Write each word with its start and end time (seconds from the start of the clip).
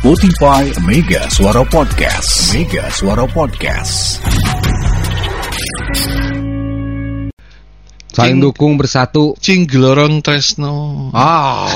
Spotify 0.00 0.64
Mega 0.88 1.28
Suara 1.28 1.60
Podcast. 1.60 2.56
Mega 2.56 2.88
Suara 2.88 3.28
Podcast. 3.28 4.16
Saling 8.08 8.40
dukung 8.40 8.80
bersatu. 8.80 9.36
Cing 9.36 9.68
gelorong 9.68 10.24
Tresno. 10.24 11.12
Ah. 11.12 11.68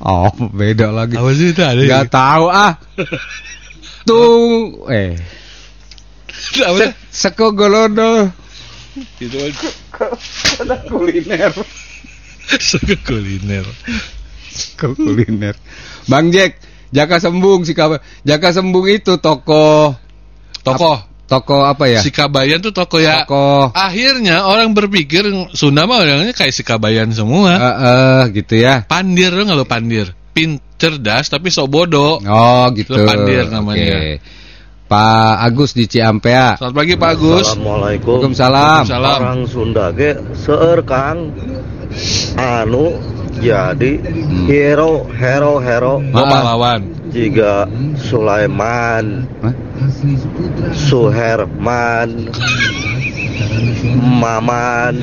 Oh, 0.00 0.32
beda 0.32 0.88
lagi. 0.88 1.20
Apa 1.20 1.28
sih 1.36 1.52
itu 1.52 1.60
ada? 1.60 1.82
Gak 1.92 2.08
tahu 2.08 2.46
ah. 2.48 2.72
Tuh, 4.08 4.88
eh, 4.88 5.12
sih? 6.32 6.88
seko 7.12 7.52
golodo. 7.52 8.32
Itu 9.20 9.44
kuliner. 10.88 11.52
Suka 12.56 12.96
kuliner. 13.04 13.68
Seko 14.58 14.94
kuliner. 14.94 15.58
Bang 16.06 16.30
Jack, 16.30 16.62
Jaka 16.94 17.18
Sembung 17.18 17.66
si. 17.66 17.74
Jaka 18.22 18.48
Sembung 18.54 18.86
itu 18.86 19.18
toko 19.18 19.94
Toko. 20.62 20.94
toko 21.26 21.66
apa 21.66 21.90
ya? 21.90 22.00
Si 22.00 22.08
Kabayan 22.14 22.62
tuh 22.62 22.70
toko 22.70 23.02
ya. 23.02 23.24
Toko 23.26 23.74
Akhirnya 23.74 24.46
orang 24.46 24.72
berpikir 24.72 25.26
Sunda 25.52 25.84
mah 25.84 26.00
orangnya 26.00 26.32
kayak 26.32 26.54
si 26.54 26.62
Kabayan 26.62 27.10
semua. 27.10 27.52
eh 27.58 27.74
eh, 27.74 28.20
gitu 28.38 28.54
ya. 28.62 28.86
Pandir 28.86 29.34
lo 29.34 29.42
nggak 29.44 29.58
lo 29.58 29.66
pandir? 29.66 30.14
Pin 30.34 30.58
cerdas 30.78 31.30
tapi 31.30 31.50
sok 31.50 31.68
bodoh. 31.70 32.18
Oh, 32.22 32.64
gitu. 32.74 32.94
Itu 32.94 33.06
Pandir 33.06 33.46
namanya. 33.50 33.96
Oke. 33.98 34.14
Pak 34.84 35.36
Agus 35.40 35.72
di 35.72 35.88
Ciampea. 35.88 36.60
Selamat 36.60 36.76
pagi 36.76 36.94
Pak 37.00 37.10
Agus. 37.16 37.46
Assalamualaikum. 37.56 38.20
Waalaikumsalam. 38.20 38.82
Orang 39.24 39.40
Sunda 39.48 39.90
ge 39.96 40.12
seueur 40.36 40.84
Kang 40.84 41.32
anu 42.36 42.92
jadi 43.44 43.92
hero 44.48 45.04
hero 45.12 45.60
hero 45.60 46.00
Oh, 46.10 46.24
pahlawan. 46.24 46.80
jiga 47.12 47.68
Sulaiman, 48.00 49.28
Hah? 49.44 49.52
Suherman, 50.74 52.32
Maman, 53.94 54.94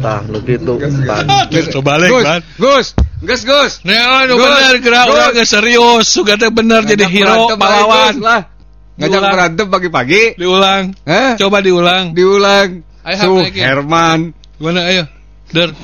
tah 0.00 0.20
nu 0.26 0.40
kitu 0.40 0.74
tah. 1.04 1.22
Coba 1.70 2.00
balik, 2.00 2.10
Gus, 2.10 2.24
Ban. 2.24 2.40
Gus, 2.56 2.86
Gus, 3.20 3.40
Gus. 3.44 3.72
Nah, 3.84 4.24
Gus, 4.26 4.40
bener 4.40 4.74
gerak 4.80 5.04
Gus. 5.06 5.14
udah 5.14 5.26
nggak 5.36 5.48
serius, 5.48 6.06
sudah 6.08 6.34
teh 6.40 6.50
bener 6.50 6.82
jadi 6.88 7.04
hero 7.04 7.52
pahlawan. 7.54 8.14
Lah. 8.18 8.40
Ngajak 9.00 9.20
berantem 9.22 9.66
pagi-pagi. 9.68 10.22
Diulang. 10.36 10.92
Eh? 11.08 11.32
Coba 11.40 11.64
diulang. 11.64 12.12
Diulang. 12.12 12.84
Ayo, 13.00 13.16
Su 13.16 13.32
Hap, 13.40 13.44
lagi. 13.48 13.60
Herman. 13.64 14.20
Gimana 14.60 14.80
ayo? 14.92 15.04
Der. 15.56 15.72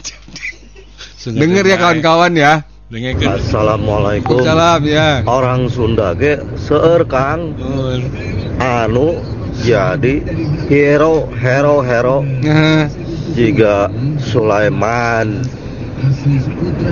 Dengar 1.35 1.65
ya 1.67 1.77
kawan-kawan 1.81 2.33
ya. 2.39 2.53
Dengarkan. 2.87 3.43
Assalamualaikum. 3.43 4.47
Salam 4.47 4.87
ya. 4.87 5.27
Orang 5.27 5.67
Sunda 5.67 6.15
ge 6.15 6.39
seueur 6.55 7.03
Kang 7.11 7.59
anu 8.63 9.19
jadi 9.59 10.23
hero 10.71 11.27
hero 11.35 11.83
hero 11.83 12.23
jiga 13.35 13.91
Sulaiman 14.23 15.43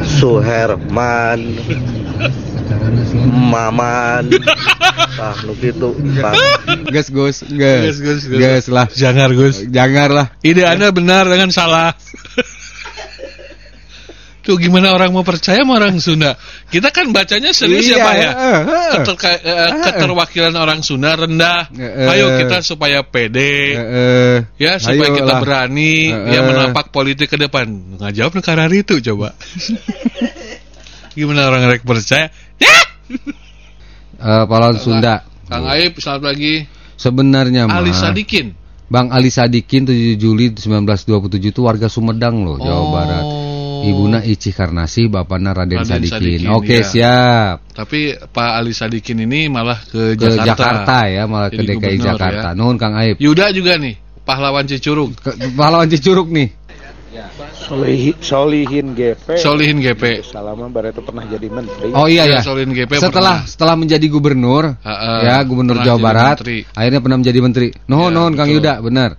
Suherman 0.03 1.55
Maman 3.31 4.35
tah 5.15 5.37
nu 5.47 5.55
kitu 5.55 5.95
Gus, 6.91 7.07
Gus, 7.15 7.47
Gus, 7.47 7.55
Gus. 7.55 7.97
Gus, 8.03 8.23
Gus. 8.27 8.39
Gus 8.43 8.67
lah. 8.67 8.87
Jangan 8.91 9.31
Gus. 9.31 9.63
Jangan 9.71 10.09
lah. 10.11 10.27
Ide 10.43 10.67
Anda 10.67 10.91
benar 10.91 11.31
dengan 11.31 11.55
salah. 11.55 11.95
Tuh 14.45 14.61
gimana 14.61 14.93
orang 14.93 15.09
mau 15.09 15.25
percaya 15.25 15.65
sama 15.65 15.81
orang 15.81 15.97
Sunda? 15.97 16.37
Kita 16.69 16.93
kan 16.93 17.09
bacanya 17.17 17.57
serius 17.57 17.89
Iya, 17.89 17.97
ya 17.97 18.05
Pak 18.05 18.15
ya. 18.15 18.31
eh, 18.31 18.61
eh. 19.01 19.41
Eh, 19.41 19.71
keterwakilan 19.89 20.53
orang 20.53 20.85
Sunda 20.85 21.17
rendah. 21.17 21.73
Ayo 22.13 22.37
kita 22.37 22.61
supaya 22.61 23.01
pede. 23.01 23.73
Ya 24.61 24.77
supaya 24.77 25.17
kita 25.17 25.33
berani 25.41 26.13
ya 26.13 26.45
menapak 26.45 26.93
politik 26.93 27.33
ke 27.33 27.41
depan. 27.41 27.97
Nggak 27.97 28.13
jawab 28.13 28.33
negara 28.37 28.69
itu 28.69 29.01
coba. 29.01 29.33
Gimana 31.17 31.47
orang 31.49 31.65
rek 31.71 31.87
percaya? 31.87 32.29
Ya. 32.61 32.77
Eh, 34.21 34.45
pahlawan 34.45 34.77
Sunda. 34.77 35.25
Kang 35.49 35.65
Aib 35.69 35.97
selamat 35.97 36.23
pagi. 36.33 36.55
Sebenarnya 36.95 37.65
Ali 37.69 37.93
Sadikin. 37.93 38.55
Bang 38.85 39.09
Ali 39.11 39.33
Sadikin 39.33 39.89
7 39.89 40.21
Juli 40.21 40.53
1927 40.53 41.41
itu 41.51 41.61
warga 41.65 41.89
Sumedang 41.89 42.45
loh, 42.45 42.61
Jawa 42.61 42.77
Oh. 42.79 42.91
Barat. 42.93 43.25
Ibuna 43.85 44.19
Icih 44.21 44.53
Karnasi, 44.53 45.07
bapaknya 45.07 45.53
Raden, 45.53 45.83
Raden 45.83 45.89
Sadikin. 46.05 46.41
Sadikin, 46.41 46.51
Oke, 46.51 46.77
iya. 46.79 46.87
siap. 46.87 47.57
Tapi 47.71 48.01
Pak 48.17 48.51
Ali 48.57 48.73
Sadikin 48.73 49.23
ini 49.23 49.47
malah 49.47 49.77
ke, 49.81 50.15
Ke 50.15 50.31
Jakarta. 50.33 50.47
Jakarta, 50.49 50.97
ya, 51.07 51.23
malah 51.25 51.49
ke 51.53 51.61
Jadi 51.61 51.69
DKI 51.71 51.79
gubernur, 51.79 52.07
Jakarta. 52.11 52.49
ya. 52.51 52.57
Nuhun 52.57 52.77
Kang 52.77 52.95
Aib. 52.95 53.17
Yuda 53.19 53.47
juga 53.53 53.77
nih, 53.77 53.95
pahlawan 54.23 54.65
Cicurug, 54.65 55.11
Ke, 55.15 55.31
pahlawan 55.53 55.87
Cicurug 55.87 56.29
nih. 56.29 56.49
Solihin, 57.55 58.15
Solihin 58.21 58.87
GP 58.93 59.39
Solihin 59.39 59.79
GP. 59.79 60.27
Selama 60.27 60.67
Barreto 60.69 61.01
pernah 61.01 61.23
jadi 61.25 61.47
menteri 61.47 61.95
Oh 61.95 62.05
iya 62.05 62.27
Ya, 62.27 62.39
ya. 62.39 62.41
Solihin 62.43 62.75
GP 62.75 62.99
Setelah 62.99 63.41
pernah. 63.41 63.49
setelah 63.49 63.75
menjadi 63.79 64.07
gubernur, 64.11 64.75
Ha-ha, 64.83 65.23
ya 65.23 65.37
gubernur 65.47 65.79
Jawa 65.81 65.99
Barat, 65.99 66.37
menteri. 66.43 66.67
akhirnya 66.69 67.01
pernah 67.01 67.19
menjadi 67.19 67.39
menteri. 67.41 67.69
Nuhun 67.87 68.11
Ya, 68.11 68.17
nuhun 68.19 68.33
Kang. 68.35 68.49
Yuda, 68.51 68.83
benar. 68.83 69.11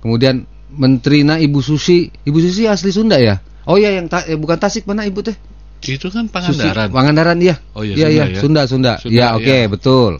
Kemudian 0.00 0.42
menterinya 0.72 1.36
Ibu 1.38 1.60
Susi. 1.60 2.08
Ibu 2.10 2.38
Susi 2.40 2.64
asli 2.66 2.90
Sunda 2.90 3.20
ya? 3.20 3.38
Oh 3.64 3.76
iya 3.80 3.96
yang 3.96 4.06
ta- 4.08 4.24
eh, 4.28 4.36
bukan 4.36 4.60
Tasik 4.60 4.84
mana 4.84 5.08
Ibu 5.08 5.20
teh? 5.24 5.36
Itu 5.84 6.08
kan 6.08 6.24
Susi. 6.24 6.32
Pangandaran. 6.64 6.88
Pangandaran 6.92 7.36
iya. 7.40 7.56
Oh 7.76 7.84
iya, 7.84 7.92
iya, 7.96 8.04
Sunda 8.08 8.12
iya, 8.12 8.24
ya. 8.24 8.40
Sunda, 8.40 8.62
Sunda. 8.64 8.92
Sunda, 9.00 9.12
Iya, 9.12 9.26
oke, 9.36 9.56
iya. 9.56 9.68
betul. 9.68 10.12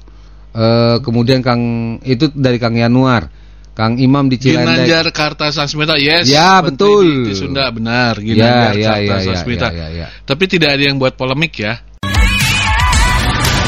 Eh 0.55 0.97
kemudian 1.01 1.41
Kang 1.41 1.63
itu 2.05 2.29
dari 2.33 2.57
Kang 2.61 2.77
Yanuar. 2.77 3.29
Kang 3.75 3.99
Imam 3.99 4.31
di 4.31 4.39
Cilendek. 4.39 4.87
Ginanjar 4.87 5.07
Karta 5.11 5.51
Sansmita, 5.51 5.99
yes. 5.99 6.31
Ya, 6.31 6.63
betul. 6.63 7.27
Di, 7.27 7.33
di 7.33 7.35
Sunda 7.35 7.67
benar, 7.75 8.23
Ya, 8.23 8.23
Ginanjar 8.23 8.73
ya, 8.79 8.93
ya, 9.03 9.03
ya, 9.03 9.17
Sansmita. 9.35 9.69
ya, 9.75 9.75
ya, 9.75 9.87
ya. 9.91 10.07
Tapi 10.23 10.45
tidak 10.47 10.79
ada 10.79 10.85
yang 10.87 10.97
buat 11.03 11.19
polemik 11.19 11.59
ya. 11.59 11.83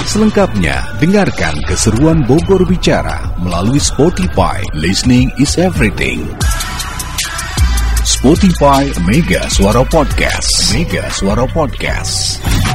Selengkapnya, 0.06 0.94
dengarkan 1.03 1.58
keseruan 1.66 2.22
Bogor 2.22 2.62
Bicara 2.70 3.34
melalui 3.43 3.82
Spotify. 3.82 4.62
Listening 4.78 5.26
is 5.43 5.58
everything. 5.58 6.22
Spotify 8.06 8.87
Mega 9.05 9.50
Suara 9.50 9.83
Podcast. 9.84 10.72
Mega 10.72 11.11
Suara 11.11 11.44
Podcast. 11.44 12.66